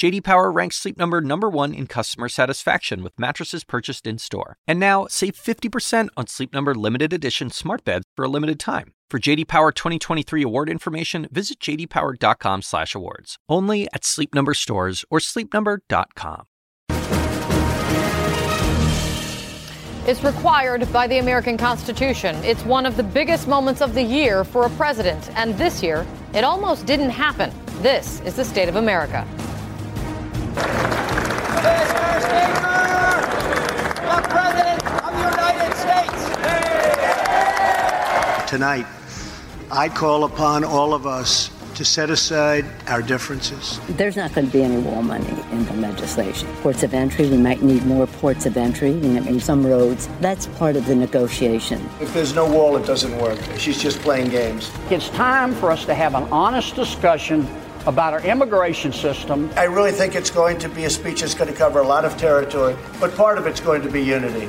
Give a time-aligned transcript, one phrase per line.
[0.00, 4.56] JD Power ranks Sleep Number number 1 in customer satisfaction with mattresses purchased in-store.
[4.66, 8.94] And now, save 50% on Sleep Number limited edition smart beds for a limited time.
[9.10, 13.36] For JD Power 2023 award information, visit jdpower.com/awards.
[13.46, 16.46] Only at Sleep Number stores or sleepnumber.com.
[20.06, 22.36] It's required by the American Constitution.
[22.36, 26.06] It's one of the biggest moments of the year for a president, and this year,
[26.32, 27.52] it almost didn't happen.
[27.82, 29.26] This is the state of America.
[38.50, 38.86] Tonight,
[39.70, 43.78] I call upon all of us to set aside our differences.
[43.90, 46.48] There's not going to be any wall money in the legislation.
[46.56, 50.08] Ports of entry, we might need more ports of entry in some roads.
[50.20, 51.88] That's part of the negotiation.
[52.00, 53.38] If there's no wall, it doesn't work.
[53.56, 54.70] She's just playing games.
[54.90, 57.46] It's time for us to have an honest discussion
[57.86, 59.50] about our immigration system.
[59.56, 62.04] I really think it's going to be a speech that's going to cover a lot
[62.04, 64.48] of territory, but part of it's going to be unity.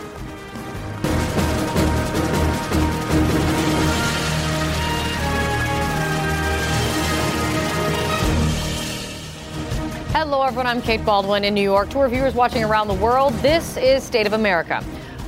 [10.13, 10.67] Hello, everyone.
[10.67, 11.89] I'm Kate Bolduan in New York.
[11.91, 14.83] To our viewers watching around the world, this is State of America.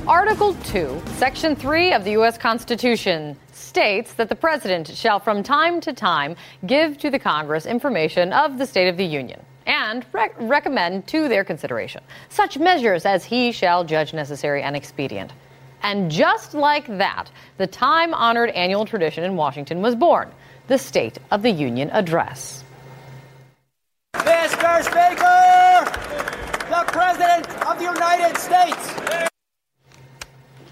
[0.06, 2.36] Article 2, Section 3 of the U.S.
[2.36, 8.30] Constitution states that the president shall from time to time give to the Congress information
[8.34, 13.24] of the State of the Union and rec- recommend to their consideration such measures as
[13.24, 15.32] he shall judge necessary and expedient.
[15.82, 20.30] And just like that, the time honored annual tradition in Washington was born
[20.66, 22.62] the State of the Union Address.
[24.16, 24.82] Mr.
[24.82, 25.88] Speaker,
[26.68, 29.30] the President of the United States.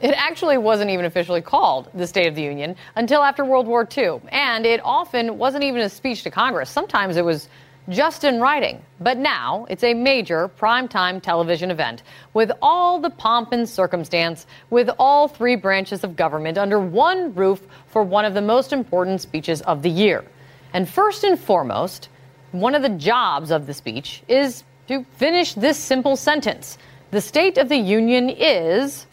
[0.02, 3.88] It actually wasn't even officially called the State of the Union until after World War
[3.96, 4.20] II.
[4.30, 6.68] And it often wasn't even a speech to Congress.
[6.68, 7.48] Sometimes it was
[7.88, 8.82] just in writing.
[9.00, 12.02] But now it's a major primetime television event
[12.34, 17.62] with all the pomp and circumstance, with all three branches of government under one roof
[17.86, 20.24] for one of the most important speeches of the year.
[20.72, 22.08] And first and foremost,
[22.50, 26.76] one of the jobs of the speech is to finish this simple sentence
[27.12, 29.06] The State of the Union is.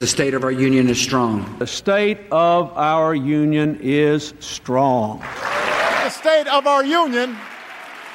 [0.00, 1.58] The state of our union is strong.
[1.58, 5.18] The state of our union is strong.
[5.18, 7.36] The state of our union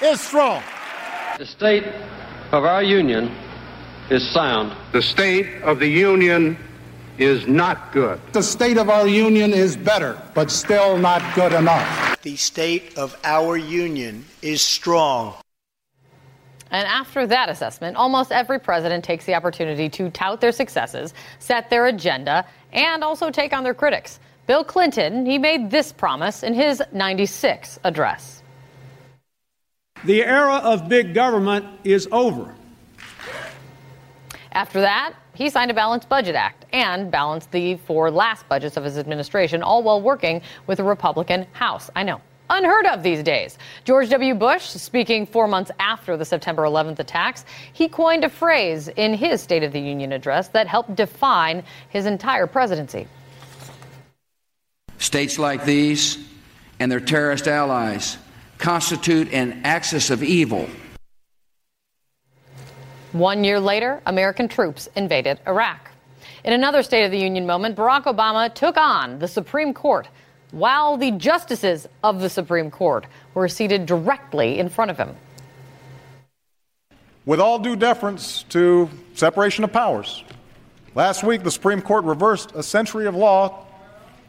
[0.01, 0.63] is strong.
[1.37, 1.83] The state
[2.51, 3.31] of our union
[4.09, 4.75] is sound.
[4.93, 6.57] The state of the union
[7.19, 8.19] is not good.
[8.31, 12.19] The state of our union is better, but still not good enough.
[12.23, 15.35] The state of our union is strong.
[16.75, 21.69] And after that assessment, almost every president takes the opportunity to tout their successes, set
[21.69, 24.19] their agenda, and also take on their critics.
[24.45, 28.43] Bill Clinton, he made this promise in his 96 address.
[30.03, 32.53] The era of big government is over.
[34.51, 38.83] After that, he signed a balanced budget act and balanced the four last budgets of
[38.83, 41.89] his administration, all while working with a Republican House.
[41.95, 42.19] I know,
[42.49, 43.57] unheard of these days.
[43.83, 44.33] George W.
[44.33, 49.41] Bush, speaking four months after the September 11th attacks, he coined a phrase in his
[49.41, 53.07] State of the Union address that helped define his entire presidency.
[54.97, 56.17] States like these
[56.79, 58.17] and their terrorist allies
[58.57, 60.67] constitute an axis of evil.
[63.11, 65.91] One year later, American troops invaded Iraq.
[66.43, 70.07] In another State of the Union moment, Barack Obama took on the Supreme Court
[70.55, 75.13] while the justices of the Supreme Court were seated directly in front of him.
[77.25, 80.23] With all due deference to separation of powers,
[80.95, 83.65] last week the Supreme Court reversed a century of law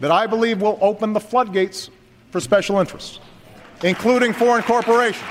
[0.00, 1.90] that I believe will open the floodgates
[2.32, 3.20] for special interests,
[3.84, 5.30] including foreign corporations,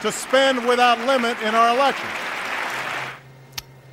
[0.00, 2.35] to spend without limit in our elections.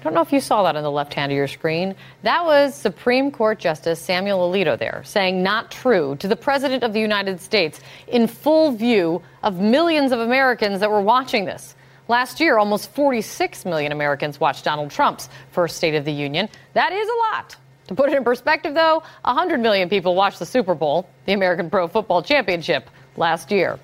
[0.03, 1.95] I don't know if you saw that on the left hand of your screen.
[2.23, 6.91] That was Supreme Court Justice Samuel Alito there saying not true to the President of
[6.91, 7.79] the United States
[8.09, 11.73] in full view of millions of Americans that were watching this.
[12.09, 16.49] Last year, almost 46 million Americans watched Donald Trump's first State of the Union.
[16.73, 17.56] That is a lot.
[17.88, 21.69] To put it in perspective, though, 100 million people watched the Super Bowl, the American
[21.69, 23.79] Pro Football Championship, last year.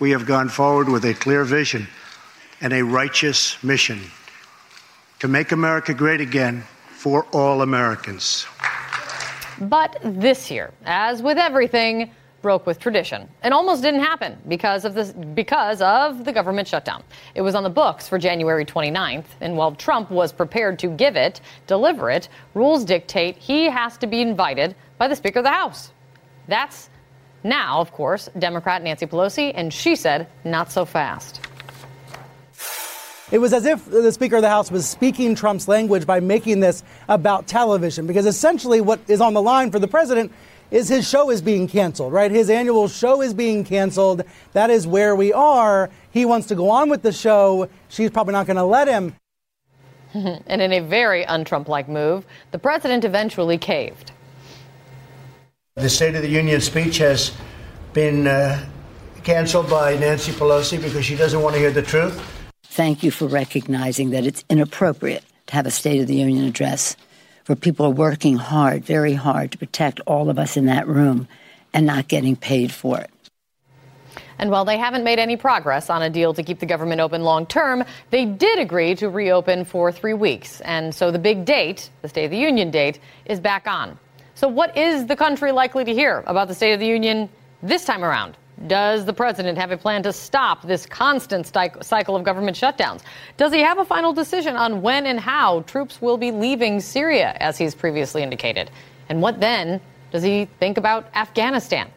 [0.00, 1.88] We have gone forward with a clear vision
[2.60, 4.00] and a righteous mission
[5.20, 8.46] to make America great again for all Americans.
[9.60, 12.10] But this year, as with everything,
[12.44, 17.02] broke with tradition and almost didn't happen because of this because of the government shutdown.
[17.34, 21.16] It was on the books for January 29th, and while Trump was prepared to give
[21.16, 25.50] it, deliver it, rules dictate he has to be invited by the Speaker of the
[25.50, 25.90] House.
[26.46, 26.90] That's
[27.44, 31.40] now, of course, Democrat Nancy Pelosi, and she said, not so fast.
[33.30, 36.60] It was as if the Speaker of the House was speaking Trump's language by making
[36.60, 40.30] this about television, because essentially what is on the line for the president
[40.70, 42.30] is his show is being canceled, right?
[42.30, 44.22] His annual show is being canceled.
[44.52, 45.88] That is where we are.
[46.10, 47.68] He wants to go on with the show.
[47.88, 49.14] She's probably not going to let him.
[50.14, 54.12] and in a very un Trump like move, the president eventually caved.
[55.76, 57.32] The State of the Union speech has
[57.94, 58.64] been uh,
[59.24, 62.33] canceled by Nancy Pelosi because she doesn't want to hear the truth.
[62.74, 66.96] Thank you for recognizing that it's inappropriate to have a State of the Union address
[67.46, 71.28] where people are working hard, very hard, to protect all of us in that room
[71.72, 73.10] and not getting paid for it.
[74.40, 77.22] And while they haven't made any progress on a deal to keep the government open
[77.22, 80.60] long term, they did agree to reopen for three weeks.
[80.62, 83.96] And so the big date, the State of the Union date, is back on.
[84.34, 87.28] So, what is the country likely to hear about the State of the Union
[87.62, 88.36] this time around?
[88.66, 93.02] Does the president have a plan to stop this constant cycle of government shutdowns?
[93.36, 97.36] Does he have a final decision on when and how troops will be leaving Syria,
[97.40, 98.70] as he's previously indicated?
[99.08, 99.80] And what then
[100.12, 101.90] does he think about Afghanistan?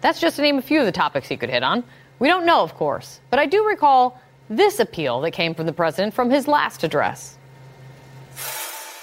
[0.00, 1.82] That's just to name a few of the topics he could hit on.
[2.20, 5.72] We don't know, of course, but I do recall this appeal that came from the
[5.72, 7.36] president from his last address.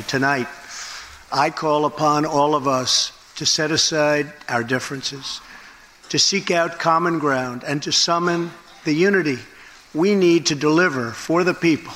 [0.08, 0.48] Tonight,
[1.32, 5.42] I call upon all of us to set aside our differences,
[6.12, 8.52] to seek out common ground, and to summon
[8.84, 9.40] the unity
[9.94, 11.94] we need to deliver for the people.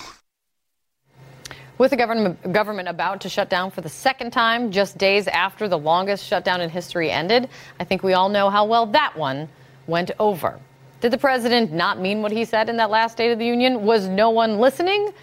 [1.78, 5.68] With the government, government about to shut down for the second time, just days after
[5.68, 9.50] the longest shutdown in history ended, I think we all know how well that one
[9.86, 10.62] went over.
[11.02, 13.84] Did the president not mean what he said in that last State of the Union?
[13.84, 15.14] Was no one listening?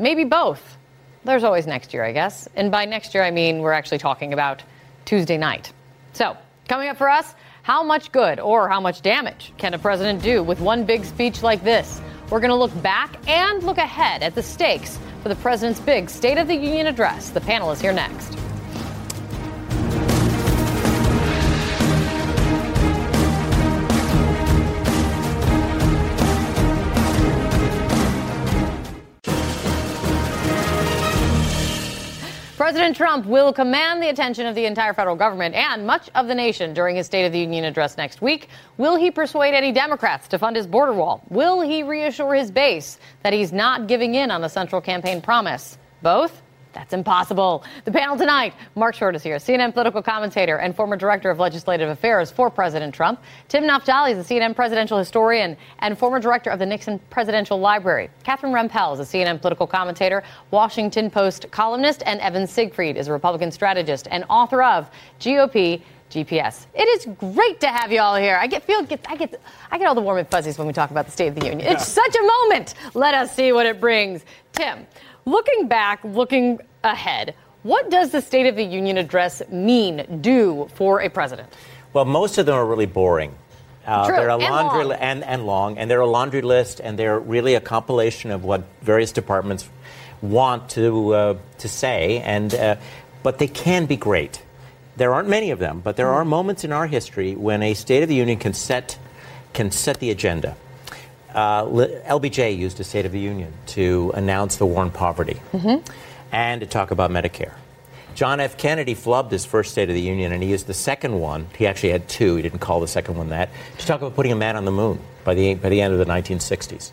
[0.00, 0.76] Maybe both.
[1.24, 2.48] There's always next year, I guess.
[2.56, 4.64] And by next year, I mean we're actually talking about
[5.04, 5.72] Tuesday night.
[6.14, 6.36] So,
[6.66, 10.42] coming up for us, how much good or how much damage can a president do
[10.42, 12.00] with one big speech like this?
[12.30, 16.08] We're going to look back and look ahead at the stakes for the president's big
[16.08, 17.30] State of the Union address.
[17.30, 18.38] The panel is here next.
[32.70, 36.34] President Trump will command the attention of the entire federal government and much of the
[36.36, 38.48] nation during his State of the Union address next week.
[38.78, 41.20] Will he persuade any Democrats to fund his border wall?
[41.30, 45.78] Will he reassure his base that he's not giving in on the central campaign promise?
[46.00, 46.42] Both?
[46.72, 47.64] That's impossible.
[47.84, 51.88] The panel tonight Mark Short is here, CNN political commentator and former director of legislative
[51.88, 53.20] affairs for President Trump.
[53.48, 58.10] Tim Naftali is a CNN presidential historian and former director of the Nixon Presidential Library.
[58.22, 63.12] Catherine Rampell is a CNN political commentator, Washington Post columnist, and Evan Siegfried is a
[63.12, 66.66] Republican strategist and author of GOP GPS.
[66.74, 68.36] It is great to have you all here.
[68.36, 69.40] I get feel get, I get
[69.70, 71.46] I get all the warm and fuzzies when we talk about the State of the
[71.46, 71.72] Union.
[71.72, 72.74] It's such a moment.
[72.94, 74.24] Let us see what it brings.
[74.52, 74.86] Tim,
[75.30, 81.00] Looking back, looking ahead, what does the State of the Union address mean, do for
[81.02, 81.54] a president?
[81.92, 83.36] Well, most of them are really boring.
[83.86, 84.16] Uh, True.
[84.16, 84.98] They're a and laundry long.
[84.98, 88.64] and, and long, and they're a laundry list, and they're really a compilation of what
[88.82, 89.68] various departments
[90.20, 92.74] want to uh, to say, and uh,
[93.22, 94.42] but they can be great.
[94.96, 98.02] There aren't many of them, but there are moments in our history when a State
[98.02, 98.98] of the Union can set
[99.52, 100.56] can set the agenda.
[101.34, 105.84] Uh, LBJ used a State of the Union to announce the war on poverty mm-hmm.
[106.32, 107.54] and to talk about Medicare.
[108.14, 108.58] John F.
[108.58, 111.46] Kennedy flubbed his first State of the Union, and he used the second one.
[111.56, 112.36] He actually had two.
[112.36, 114.72] He didn't call the second one that to talk about putting a man on the
[114.72, 116.90] moon by the by the end of the 1960s.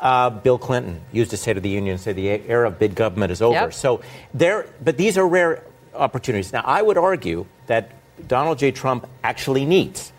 [0.00, 2.94] Uh, Bill Clinton used a State of the Union and said the era of big
[2.94, 3.54] government is over.
[3.54, 3.74] Yep.
[3.74, 4.02] So
[4.32, 5.64] there, but these are rare
[5.94, 6.52] opportunities.
[6.52, 7.92] Now, I would argue that
[8.28, 8.70] Donald J.
[8.70, 10.12] Trump actually needs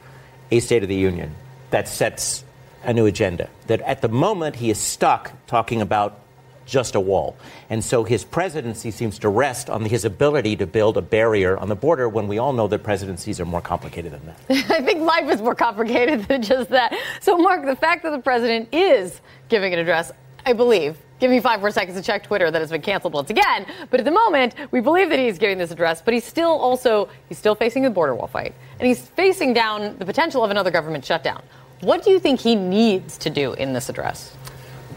[0.51, 1.35] a State of the Union
[1.69, 2.43] that sets
[2.83, 3.49] a new agenda.
[3.67, 6.19] That at the moment he is stuck talking about
[6.65, 7.35] just a wall.
[7.69, 11.67] And so his presidency seems to rest on his ability to build a barrier on
[11.67, 14.39] the border when we all know that presidencies are more complicated than that.
[14.71, 16.95] I think life is more complicated than just that.
[17.21, 19.19] So, Mark, the fact that the president is
[19.49, 20.11] giving an address,
[20.45, 23.29] I believe, Give me five more seconds to check Twitter that has been canceled once
[23.29, 23.65] again.
[23.89, 27.09] But at the moment, we believe that he's giving this address, but he's still also
[27.27, 28.55] he's still facing the border wall fight.
[28.79, 31.43] And he's facing down the potential of another government shutdown.
[31.81, 34.35] What do you think he needs to do in this address?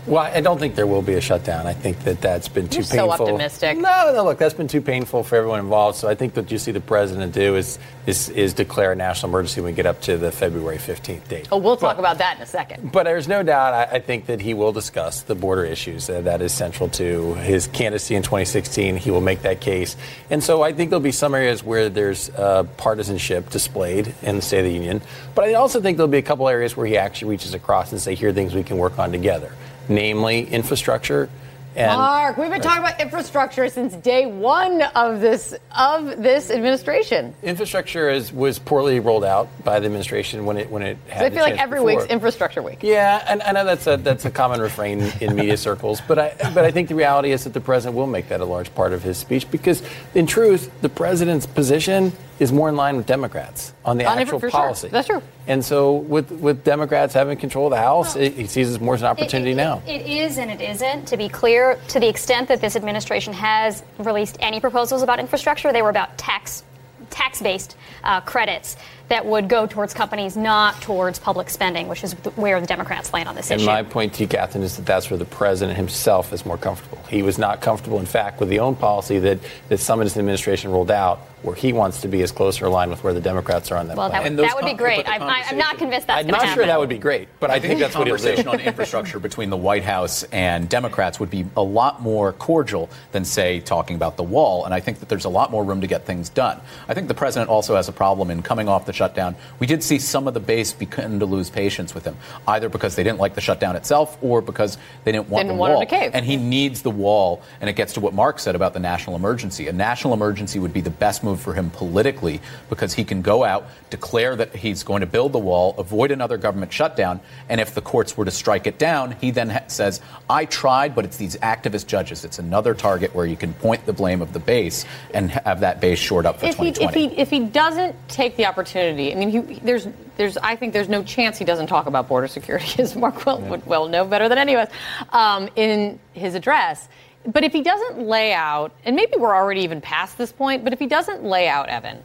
[0.04, 1.64] Well, I don't think there will be a shutdown.
[1.66, 3.26] I think that that's been too You're so painful.
[3.26, 3.78] optimistic.
[3.78, 5.96] No, no, look, that's been too painful for everyone involved.
[5.96, 9.30] So I think what you see the president do is is, is declare a national
[9.30, 11.46] emergency when we get up to the February 15th date.
[11.52, 12.90] Oh, we'll talk about that in a second.
[12.90, 16.10] But there's no doubt, I, I think that he will discuss the border issues.
[16.10, 18.96] Uh, that is central to his candidacy in 2016.
[18.96, 19.94] He will make that case.
[20.30, 24.42] And so I think there'll be some areas where there's uh, partisanship displayed in the
[24.42, 25.00] State of the Union.
[25.36, 28.00] But I also think there'll be a couple areas where he actually reaches across and
[28.00, 29.52] say, here are things we can work on together,
[29.88, 31.28] namely infrastructure.
[31.74, 37.34] And Mark, we've been talking about infrastructure since day one of this of this administration.
[37.42, 41.20] Infrastructure is, was poorly rolled out by the administration when it when it had.
[41.20, 41.96] So I feel like every before.
[41.96, 42.80] week's infrastructure week.
[42.82, 46.34] Yeah, and I know that's a that's a common refrain in media circles, but I
[46.52, 48.92] but I think the reality is that the president will make that a large part
[48.92, 49.82] of his speech because,
[50.14, 54.34] in truth, the president's position is more in line with Democrats on the On actual
[54.36, 54.60] infra- for sure.
[54.60, 54.88] policy.
[54.88, 55.22] That's true.
[55.46, 58.94] And so, with with Democrats having control of the House, it, he sees it more
[58.94, 59.82] as an opportunity It- it- now.
[59.86, 61.06] It is and it isn't.
[61.08, 65.72] To be clear, to the extent that this administration has released any proposals about infrastructure,
[65.72, 66.64] they were about tax
[67.10, 68.76] tax-based uh, credits
[69.08, 73.28] that would go towards companies, not towards public spending, which is where the Democrats land
[73.28, 73.70] on this And issue.
[73.70, 76.98] my point to you, Catherine, is that that's where the president himself is more comfortable.
[77.08, 80.16] He was not comfortable, in fact, with the own policy that, that some of his
[80.16, 83.20] administration rolled out, where he wants to be as close or aligned with where the
[83.20, 84.22] Democrats are on that well, plan.
[84.22, 85.08] that, would- that would be great.
[85.08, 86.54] I'm, I'm not convinced that's I'm not happen.
[86.54, 88.22] sure that would be great, but I, think, that's the what he'll do.
[88.22, 92.88] conversation on infrastructure between the White House and Democrats would be a lot more cordial
[93.10, 94.64] than, say, talking about the wall.
[94.64, 96.60] And I think that there's a lot more room to get things done.
[96.86, 99.34] I think the president also has a problem in coming off the shutdown.
[99.58, 102.94] We did see some of the base begin to lose patience with him, either because
[102.96, 105.86] they didn't like the shutdown itself or because they didn't want Didn't the want wall.
[105.86, 106.10] cave.
[106.14, 107.42] And he needs the wall.
[107.60, 109.68] And it gets to what Mark said about the national emergency.
[109.68, 113.44] A national emergency would be the best move for him politically because he can go
[113.44, 117.74] out, declare that he's going to build the wall, avoid another government shutdown, and if
[117.74, 121.16] the courts were to strike it down, he then ha- says, I tried, but it's
[121.16, 122.24] these activist judges.
[122.24, 124.84] It's another target where you can point the blame of the base
[125.14, 127.14] and have that base shored up for If he, if 2020.
[127.14, 128.81] he if he doesn't take the opportunity,
[129.12, 129.86] I mean, he, there's
[130.16, 133.40] there's I think there's no chance he doesn't talk about border security, as Mark well,
[133.40, 134.74] would well know better than any of us,
[135.10, 136.88] um, in his address.
[137.24, 140.72] But if he doesn't lay out, and maybe we're already even past this point, but
[140.72, 142.02] if he doesn't lay out, Evan,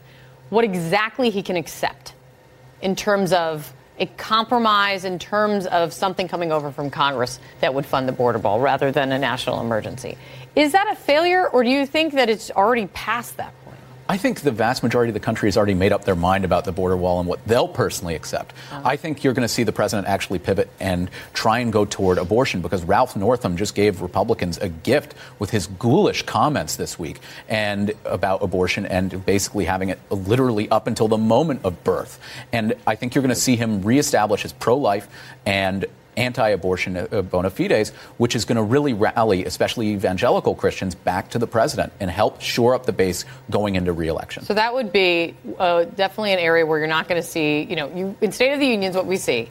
[0.48, 2.14] what exactly he can accept
[2.80, 7.84] in terms of a compromise, in terms of something coming over from Congress that would
[7.84, 10.16] fund the border wall rather than a national emergency.
[10.54, 13.67] Is that a failure, or do you think that it's already past that point?
[14.10, 16.64] I think the vast majority of the country has already made up their mind about
[16.64, 18.54] the border wall and what they'll personally accept.
[18.72, 18.80] Uh-huh.
[18.84, 22.16] I think you're going to see the president actually pivot and try and go toward
[22.16, 27.20] abortion because Ralph Northam just gave Republicans a gift with his ghoulish comments this week
[27.48, 32.18] and about abortion and basically having it literally up until the moment of birth.
[32.50, 35.06] And I think you're going to see him reestablish his pro-life
[35.44, 35.84] and
[36.18, 41.38] anti-abortion uh, bona fides, which is going to really rally, especially evangelical Christians, back to
[41.38, 44.42] the president and help shore up the base going into reelection.
[44.44, 47.76] So that would be uh, definitely an area where you're not going to see, you
[47.76, 49.48] know, you, in State of the Unions, what we see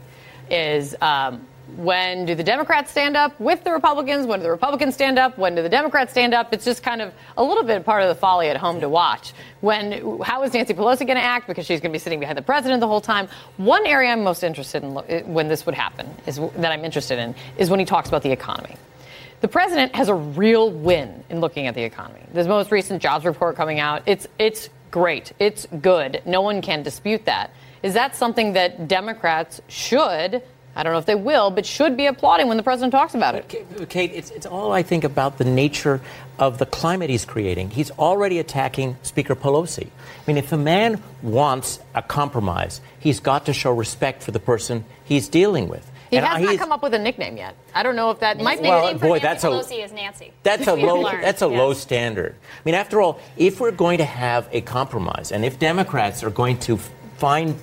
[0.52, 1.46] is um,
[1.78, 4.26] when do the Democrats stand up with the Republicans?
[4.26, 5.38] When do the Republicans stand up?
[5.38, 6.52] When do the Democrats stand up?
[6.52, 9.34] It's just kind of a little bit part of the folly at home to watch.
[9.62, 12.38] When how is Nancy Pelosi going to act because she's going to be sitting behind
[12.38, 13.28] the president the whole time?
[13.58, 17.20] One area I'm most interested in eh, when this would happen is that I'm interested
[17.20, 18.76] in is when he talks about the economy.
[19.42, 22.22] The president has a real win in looking at the economy.
[22.34, 25.32] This most recent jobs report coming out, it's it's great.
[25.38, 26.24] It's good.
[26.26, 27.52] No one can dispute that.
[27.84, 30.42] Is that something that Democrats should,
[30.78, 33.34] I don't know if they will, but should be applauding when the president talks about
[33.34, 33.90] it?
[33.90, 36.00] Kate, it's, it's all I think about the nature
[36.38, 37.72] of the climate he's creating.
[37.72, 39.88] He's already attacking Speaker Pelosi.
[39.88, 39.90] I
[40.28, 44.86] mean, if a man wants a compromise, he's got to show respect for the person
[45.04, 45.90] he's dealing with.
[46.12, 47.56] He And has not come up with a nickname yet.
[47.74, 48.70] I don't know if that might be.
[48.70, 50.32] Well, boy, that's a Pelosi is Nancy.
[50.44, 51.02] That's a low.
[51.04, 52.36] That's a low standard.
[52.36, 56.30] I mean, after all, if we're going to have a compromise, and if Democrats are
[56.30, 56.78] going to
[57.18, 57.58] find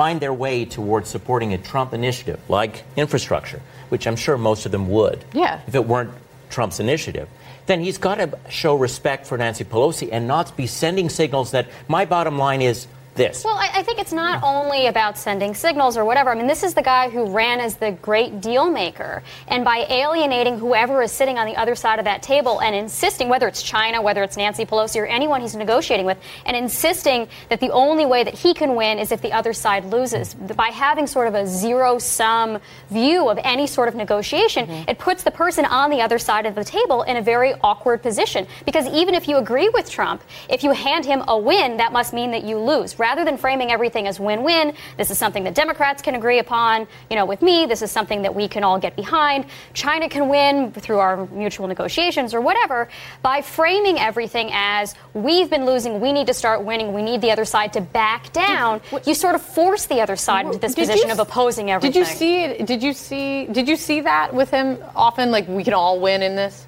[0.00, 4.72] find their way towards supporting a Trump initiative like infrastructure, which I'm sure most of
[4.72, 5.60] them would, Yeah.
[5.66, 6.10] if it weren't
[6.48, 7.28] Trump's initiative,
[7.66, 11.66] then he's got to show respect for Nancy Pelosi and not be sending signals that
[11.86, 13.44] my bottom line is this.
[13.44, 16.30] Well, I, I think it's not only about sending signals or whatever.
[16.30, 19.22] I mean, this is the guy who ran as the great deal maker.
[19.48, 23.28] And by alienating whoever is sitting on the other side of that table and insisting,
[23.28, 27.60] whether it's China, whether it's Nancy Pelosi, or anyone he's negotiating with, and insisting that
[27.60, 30.34] the only way that he can win is if the other side loses.
[30.34, 32.58] By having sort of a zero sum
[32.90, 34.88] view of any sort of negotiation, mm-hmm.
[34.88, 38.02] it puts the person on the other side of the table in a very awkward
[38.02, 38.46] position.
[38.64, 42.12] Because even if you agree with Trump, if you hand him a win, that must
[42.12, 42.98] mean that you lose.
[43.00, 44.74] Rather than framing everything as win-win.
[44.96, 46.86] This is something that Democrats can agree upon.
[47.08, 49.46] You know, with me, this is something that we can all get behind.
[49.74, 52.88] China can win through our mutual negotiations or whatever.
[53.22, 56.92] By framing everything as we've been losing, we need to start winning.
[56.92, 58.80] We need the other side to back down.
[59.06, 61.92] you sort of force the other side into this position you- of opposing everything.
[62.02, 62.66] Did you see it?
[62.66, 63.46] Did you see?
[63.46, 65.30] Did you see that with him often?
[65.30, 66.66] Like we can all win in this.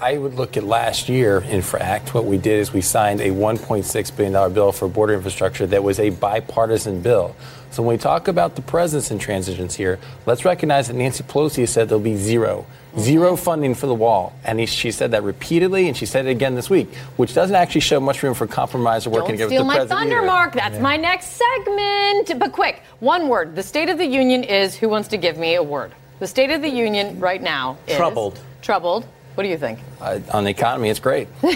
[0.00, 3.30] I would look at last year, in fact, what we did is we signed a
[3.30, 7.36] $1.6 billion bill for border infrastructure that was a bipartisan bill.
[7.70, 11.58] So when we talk about the presence and transitions here, let's recognize that Nancy Pelosi
[11.58, 12.66] has said there'll be zero,
[12.98, 13.42] zero mm-hmm.
[13.42, 14.32] funding for the wall.
[14.44, 17.56] And he, she said that repeatedly, and she said it again this week, which doesn't
[17.56, 19.48] actually show much room for compromise or working with the president.
[19.48, 20.00] Don't together steal with the my president.
[20.00, 20.26] thunder, either.
[20.26, 20.52] Mark.
[20.54, 20.82] That's Yeah.
[20.82, 22.38] my next segment.
[22.38, 23.56] But quick, one word.
[23.56, 24.76] The State of the Union is.
[24.76, 25.92] Who wants to give me a word?
[26.20, 28.38] The State of the Union right now is Troubled.
[28.62, 29.04] Troubled.
[29.34, 29.78] What do you think?
[30.00, 31.28] Uh, on the economy, it's great.
[31.42, 31.50] you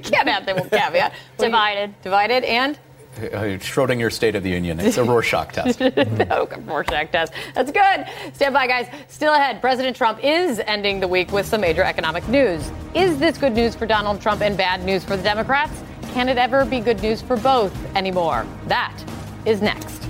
[0.00, 1.12] can't have the caveat.
[1.38, 1.94] Divided.
[2.02, 2.78] Divided and
[3.16, 4.78] Uh, Schrodinger's State of the Union.
[4.80, 5.80] It's a Rorschach test.
[6.28, 7.32] no Rorschach test.
[7.54, 8.06] That's good.
[8.34, 8.88] Stand by, guys.
[9.08, 12.70] Still ahead, President Trump is ending the week with some major economic news.
[12.94, 15.82] Is this good news for Donald Trump and bad news for the Democrats?
[16.12, 18.46] Can it ever be good news for both anymore?
[18.66, 18.94] That
[19.46, 20.02] is next.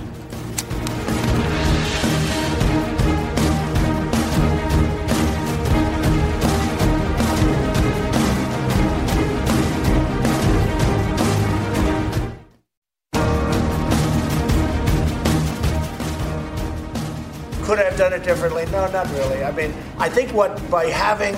[18.03, 18.65] Done it differently?
[18.65, 19.45] No, not really.
[19.45, 21.35] I mean, I think what by having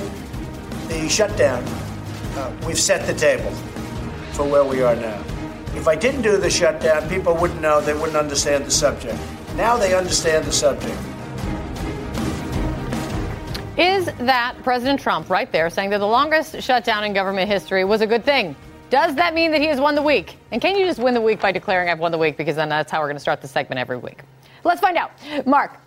[0.87, 1.63] the shutdown,
[2.35, 3.51] uh, we've set the table
[4.31, 5.23] for where we are now.
[5.75, 7.81] If I didn't do the shutdown, people wouldn't know.
[7.81, 9.19] They wouldn't understand the subject.
[9.55, 10.97] Now they understand the subject.
[13.77, 18.01] Is that President Trump right there saying that the longest shutdown in government history was
[18.01, 18.55] a good thing?
[18.89, 20.37] Does that mean that he has won the week?
[20.51, 22.37] And can you just win the week by declaring I've won the week?
[22.37, 24.21] Because then that's how we're going to start the segment every week.
[24.65, 25.11] Let's find out.
[25.45, 25.79] Mark,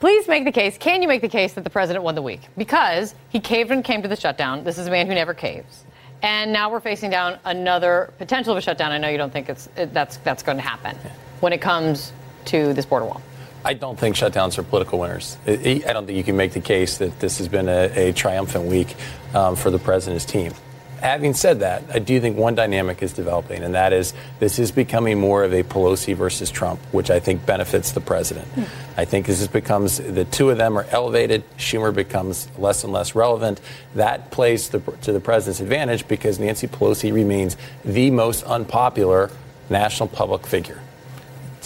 [0.00, 0.78] please make the case.
[0.78, 2.40] Can you make the case that the president won the week?
[2.56, 4.64] Because he caved and came to the shutdown.
[4.64, 5.84] This is a man who never caves.
[6.22, 8.90] And now we're facing down another potential of a shutdown.
[8.90, 10.96] I know you don't think it's it, that's that's going to happen
[11.40, 12.12] when it comes
[12.46, 13.22] to this border wall.
[13.64, 15.36] I don't think shutdowns are political winners.
[15.46, 18.64] I don't think you can make the case that this has been a, a triumphant
[18.64, 18.96] week
[19.34, 20.52] um, for the president's team.
[21.00, 24.72] Having said that, I do think one dynamic is developing, and that is this is
[24.72, 28.46] becoming more of a Pelosi versus Trump, which I think benefits the president.
[28.48, 28.64] Hmm.
[28.96, 31.44] I think this is becomes the two of them are elevated.
[31.56, 33.60] Schumer becomes less and less relevant.
[33.94, 39.30] That plays the, to the president's advantage because Nancy Pelosi remains the most unpopular
[39.70, 40.80] national public figure.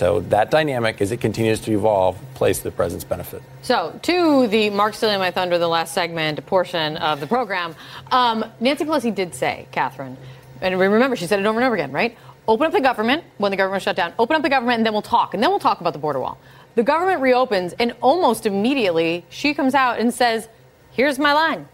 [0.03, 3.41] So that dynamic, as it continues to evolve, plays to the president's benefit.
[3.63, 7.77] So, to the Mark Stealing My Thunder, the last segment portion of the program,
[8.11, 10.17] um, Nancy Pelosi did say, Catherine,
[10.61, 12.19] and remember, she said it over and over again, right?
[12.49, 14.13] Open up the government when the government shut down.
[14.19, 15.35] Open up the government, and then we'll talk.
[15.35, 16.37] And then we'll talk about the border wall.
[16.75, 20.49] The government reopens, and almost immediately she comes out and says,
[20.91, 21.69] Here's my line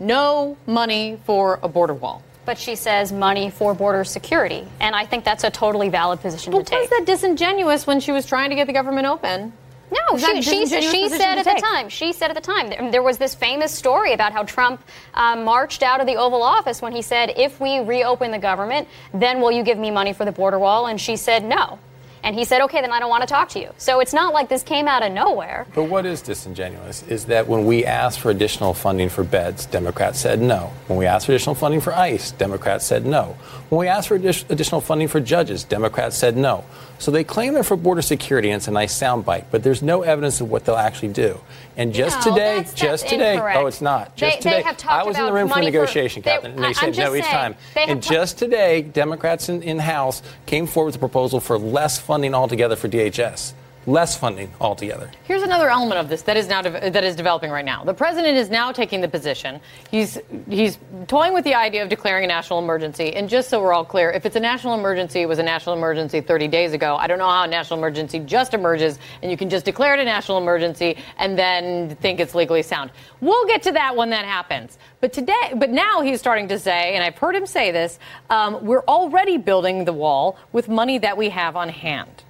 [0.00, 2.24] no money for a border wall.
[2.44, 4.66] But she says money for border security.
[4.80, 6.80] And I think that's a totally valid position But to take.
[6.80, 9.52] was that disingenuous when she was trying to get the government open?
[9.92, 11.88] No, she, she, she said at the time.
[11.90, 12.70] She said at the time.
[12.70, 16.42] There, there was this famous story about how Trump um, marched out of the Oval
[16.42, 20.14] Office when he said, "If we reopen the government, then will you give me money
[20.14, 21.78] for the border wall?" And she said, "No."
[22.24, 24.32] And he said, "Okay, then I don't want to talk to you." So it's not
[24.32, 25.66] like this came out of nowhere.
[25.74, 30.20] But what is disingenuous is that when we asked for additional funding for beds, Democrats
[30.20, 30.70] said no.
[30.86, 33.36] When we asked for additional funding for ICE, Democrats said no.
[33.70, 36.64] When we asked for addi- additional funding for judges, Democrats said no.
[36.98, 40.02] So they claim they're for border security, and it's a nice soundbite, but there's no
[40.02, 41.40] evidence of what they'll actually do.
[41.76, 43.58] And just No, today, that's- just today, incorrect.
[43.58, 44.14] oh, it's not.
[44.14, 46.62] Just they today, talked I was in the room for for- negotiation, they- Captain, and
[46.62, 47.54] they I'm said no each saying, time.
[47.74, 51.98] And ta- just today, Democrats in, in House came forward with a proposal for less
[51.98, 53.54] funding altogether for DHS.
[53.84, 55.10] Less funding altogether.
[55.24, 57.82] Here's another element of this that is now de- that is developing right now.
[57.82, 59.60] The president is now taking the position.
[59.90, 60.18] He's
[60.48, 63.12] he's toying with the idea of declaring a national emergency.
[63.16, 65.74] And just so we're all clear, if it's a national emergency, it was a national
[65.76, 66.94] emergency 30 days ago.
[66.94, 70.00] I don't know how a national emergency just emerges and you can just declare it
[70.00, 72.92] a national emergency and then think it's legally sound.
[73.20, 74.78] We'll get to that when that happens.
[75.00, 77.98] But today, but now he's starting to say, and I've heard him say this,
[78.30, 82.22] um, we're already building the wall with money that we have on hand.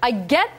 [0.00, 0.50] I get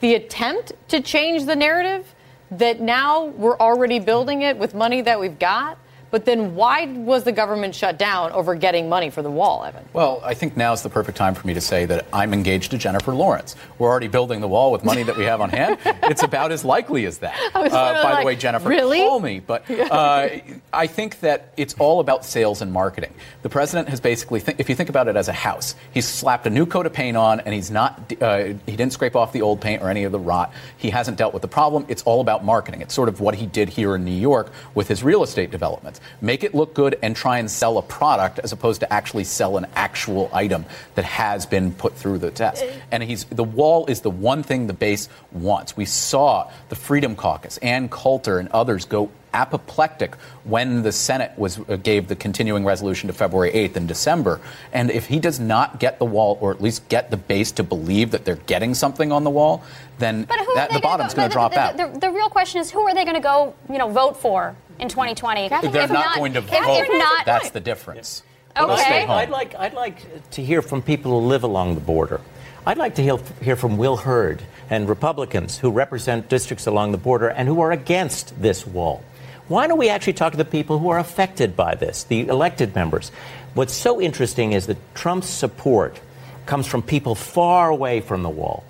[0.00, 2.14] the attempt to change the narrative
[2.50, 5.78] that now we're already building it with money that we've got.
[6.10, 9.84] But then why was the government shut down over getting money for the wall, Evan?
[9.92, 12.72] Well, I think now is the perfect time for me to say that I'm engaged
[12.72, 13.54] to Jennifer Lawrence.
[13.78, 15.78] We're already building the wall with money that we have on hand.
[15.84, 17.38] it's about as likely as that.
[17.54, 18.98] Uh, by like, the way, Jennifer, really?
[18.98, 19.40] call me.
[19.40, 20.28] But uh,
[20.72, 23.14] I think that it's all about sales and marketing.
[23.42, 26.46] The president has basically, th- if you think about it as a house, he's slapped
[26.46, 29.42] a new coat of paint on, and he's not, uh, he didn't scrape off the
[29.42, 30.52] old paint or any of the rot.
[30.76, 31.86] He hasn't dealt with the problem.
[31.88, 32.80] It's all about marketing.
[32.80, 35.99] It's sort of what he did here in New York with his real estate developments.
[36.20, 39.56] Make it look good and try and sell a product as opposed to actually sell
[39.56, 42.62] an actual item that has been put through the test.
[42.62, 42.68] Uh.
[42.90, 45.76] And he's the wall is the one thing the base wants.
[45.76, 50.14] We saw the Freedom Caucus, Ann Coulter, and others go apoplectic
[50.44, 54.40] when the Senate was uh, gave the continuing resolution to February 8th in December.
[54.72, 57.62] And if he does not get the wall, or at least get the base to
[57.62, 59.62] believe that they're getting something on the wall,
[59.98, 61.76] then But who are that, the bottom's gonna going to drop the, out.
[61.76, 64.16] The, the, the real question is, who are they going to go, you know, vote
[64.16, 65.48] for in 2020?
[65.48, 66.86] they're If not, going to if vote.
[66.88, 68.22] they're not, That's the difference.
[68.54, 68.72] But Okay.
[68.72, 69.10] I'd- Stay home.
[69.16, 72.20] I'd like, I'd like to hear from people who live along the border.
[72.66, 76.98] I'd like to hear, hear from Will Hurd and Republicans who represent districts along the
[76.98, 79.02] border and who are against this wall.
[79.50, 82.72] Why don't we actually talk to the people who are affected by this, the elected
[82.72, 83.10] members?
[83.54, 85.98] What's so interesting is that Trump's support
[86.46, 88.62] comes from people far away from the wall.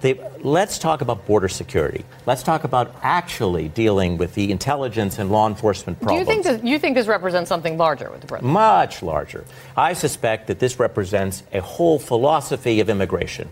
[0.00, 2.06] They, let's talk about border security.
[2.24, 6.28] Let's talk about actually dealing with the intelligence and law enforcement Do you problems.
[6.28, 8.54] think that you think this represents something larger with the president?
[8.54, 9.44] Much larger.
[9.76, 13.50] I suspect that this represents a whole philosophy of immigration.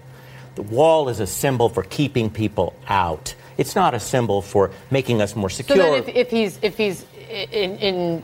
[0.55, 3.35] The wall is a symbol for keeping people out.
[3.57, 6.01] It's not a symbol for making us more So secure.
[6.01, 7.05] then, if, if he's if he's
[7.53, 8.23] in, in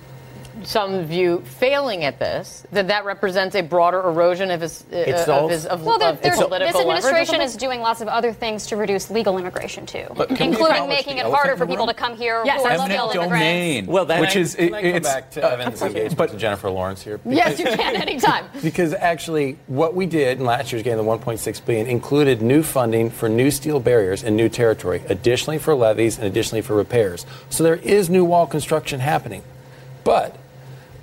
[0.64, 5.22] some view failing at this, that that represents a broader erosion of his uh, It's
[5.22, 7.46] of all- his of, well, they're, of they're, political this leverage or administration something?
[7.48, 10.88] is doing lots of other things to reduce legal immigration too, But can we including
[10.88, 13.32] making it harder for people to come here Yes, who are eminent skilled domain.
[13.84, 13.88] immigrants.
[13.92, 17.02] Well, then Which I, is- can it- it's- back to Evan's engagement to Jennifer Lawrence
[17.02, 17.20] here?
[17.24, 18.44] Yes, you can anytime.
[18.62, 23.10] Because actually, what we did in last year's game, the 1.6 billion, included new funding
[23.10, 27.24] for new steel barriers and new territory, additionally for levees and additionally for repairs.
[27.48, 29.42] So there is new wall construction happening,
[30.04, 30.36] but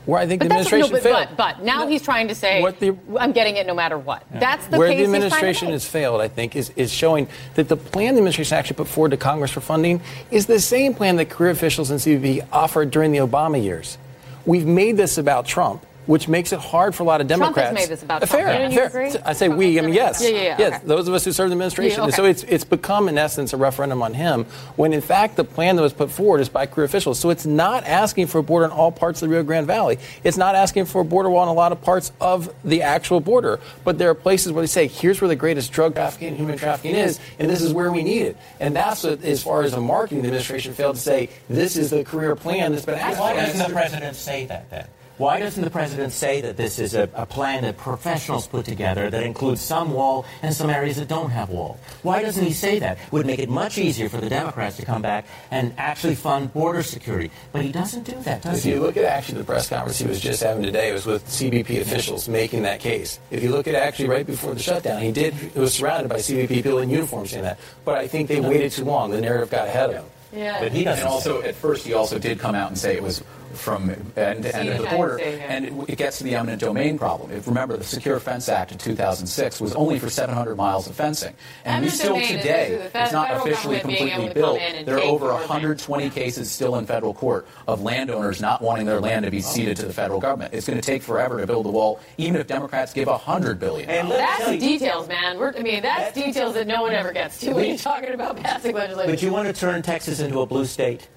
[0.08, 1.38] where I think But the that's no, administration but, failed.
[1.38, 4.24] but but now he's trying to say What the- I'm getting it no matter what.
[4.32, 7.76] That's the where case the administration has failed, I think, is, is showing that the
[7.76, 11.30] plan the administration actually put forward to Congress for funding is the same plan that
[11.30, 13.98] career officials in CBP offered during the Obama years.
[14.46, 15.86] We've made this about Trump.
[16.08, 17.54] Which makes it hard for a lot of Democrats.
[17.54, 17.90] Trump has Democrats.
[17.90, 18.46] made this about Uh, Trump.
[18.48, 18.88] Fair, Don't you fair.
[18.88, 19.22] agree?
[19.26, 19.78] I say we.
[19.78, 20.74] I mean, yes, Yeah, yeah, yeah, yes.
[20.78, 20.88] okay.
[20.88, 22.00] Those of us who serve the administration.
[22.00, 24.46] Yeah, And so it's it's become in essence a referendum on him.
[24.78, 27.20] When in fact the plan that was put forward is by career officials.
[27.20, 30.00] So it's not asking for a border in all parts of the Rio Grande Valley.
[30.24, 33.20] It's not asking for a border wall in a lot of parts of the actual
[33.20, 33.60] border.
[33.84, 36.58] But there are places where they say, here's where the greatest drug trafficking and human
[36.58, 38.38] trafficking is, and this is where we need it.
[38.62, 41.90] And that's what, as far as the marketing, the administration failed to say, this is
[41.90, 44.88] the career plan that's been asked Why doesn't the president say that then?
[45.18, 49.10] Why doesn't the president say that this is a, a plan that professionals put together
[49.10, 51.80] that includes some wall and some areas that don't have wall?
[52.04, 53.00] Why doesn't he say that?
[53.00, 56.54] It would make it much easier for the Democrats to come back and actually fund
[56.54, 57.32] border security.
[57.52, 58.72] But he doesn't do that, does If he?
[58.74, 61.26] you look at actually the press conference he was just having today, it was with
[61.26, 63.20] CBP officials making that case.
[63.32, 65.34] If you look at actually right before the shutdown, he did.
[65.34, 67.58] It was surrounded by CBP people in uniform saying that.
[67.86, 69.10] But I think they waited too long.
[69.10, 70.06] The narrative got ahead of him.
[70.32, 70.60] Yeah.
[70.60, 71.04] But he doesn't.
[71.04, 74.44] And also, at first, he also did come out and say it was from end
[74.44, 75.46] to end of the border, I see, yeah.
[75.50, 77.32] and it, it gets to the eminent domain problem.
[77.32, 81.34] If remember, the Secure Fence Act of 2006 was only for 700 miles of fencing,
[81.66, 84.60] and we still domain is today, it's not officially completely able to come built.
[84.86, 85.50] There are over your land.
[85.50, 89.78] 120 cases still in federal court of landowners not wanting their land to be ceded
[89.78, 90.54] to the federal government.
[90.54, 93.90] It's going to take forever to build a wall, even if Democrats give 100 billion.
[93.90, 95.38] And That's tell details, man.
[95.38, 98.38] We're, I mean, that's details that no one ever gets to when you're talking about
[98.38, 99.12] passing legislation.
[99.12, 101.08] But you want to turn Texas into a blue state?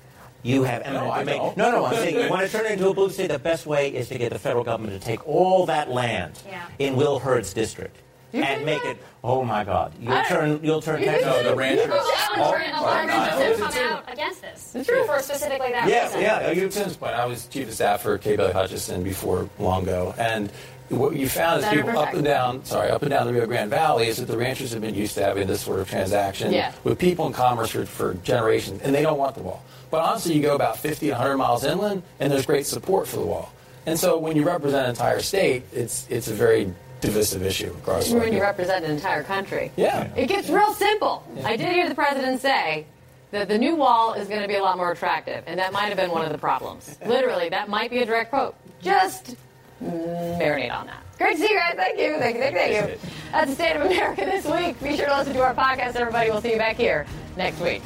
[0.42, 1.52] You have eminent I domain.
[1.56, 3.28] No, no, I'm saying you want to turn it into a blue state.
[3.30, 6.62] The best way is to get the federal government to take all that land Yeah.
[6.78, 7.96] in Will Hurd's district
[8.32, 8.92] You and make that?
[8.92, 9.02] it.
[9.22, 9.92] Oh my God!
[10.00, 10.60] You'll I- turn.
[10.62, 11.26] You'll turn You Texas.
[11.26, 11.86] No, the ranchers.
[11.88, 14.72] Challenge for an Oh, alarmist no, come out against this.
[14.74, 15.04] It's true.
[15.04, 16.20] For specifically that Yeah, reason.
[16.22, 16.50] yeah.
[16.52, 19.82] You to this point, I was chief of staff for Kay Bailey Hutchison before long
[19.82, 20.50] ago, and
[20.90, 23.70] what you found is people up and down, sorry, up and down the Rio Grande
[23.70, 26.72] Valley, is that the ranchers have been used to having this sort of transaction Yeah.
[26.84, 29.62] with people in commerce for, for generations, and they don't want the wall.
[29.90, 33.26] But honestly, you go about 50, 100 miles inland, and there's great support for the
[33.26, 33.52] wall.
[33.86, 38.10] And so when you represent an entire state, it's it's a very divisive issue across
[38.10, 39.72] the when you represent an entire country.
[39.76, 40.12] Yeah.
[40.16, 41.24] It gets real simple.
[41.44, 42.84] I did hear the president say
[43.30, 45.86] that the new wall is going to be a lot more attractive, and that might
[45.86, 46.98] have been one of the problems.
[47.06, 48.54] Literally, that might be a direct quote.
[48.82, 49.34] Just
[49.82, 51.02] marinate on that.
[51.18, 51.74] Great to see you guys.
[51.76, 52.18] Thank you.
[52.18, 52.42] Thank you.
[52.42, 52.80] Thank you.
[52.80, 53.08] Thank you.
[53.32, 54.82] That's the State of America this week.
[54.82, 56.30] Be sure to listen to our podcast, everybody.
[56.30, 57.82] We'll see you back here next week.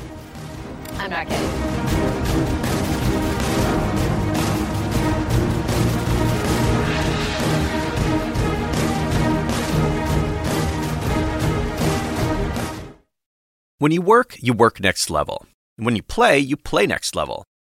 [0.99, 2.55] I'm not kidding.
[13.79, 15.47] When you work, you work next level.
[15.77, 17.45] And when you play, you play next level.